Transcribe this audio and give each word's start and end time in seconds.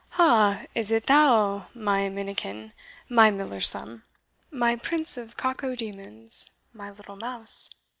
"Ha! 0.17 0.65
is 0.73 0.89
it 0.91 1.05
thou, 1.05 1.67
my 1.75 2.09
minikin 2.09 2.71
my 3.07 3.29
miller's 3.29 3.69
thumb 3.69 4.01
my 4.49 4.75
prince 4.75 5.15
of 5.15 5.37
cacodemons 5.37 6.49
my 6.73 6.89
little 6.89 7.17
mouse?" 7.17 7.69